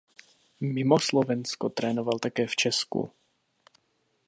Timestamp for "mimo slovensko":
0.75-1.65